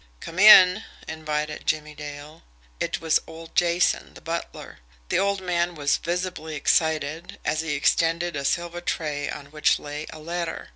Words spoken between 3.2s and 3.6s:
old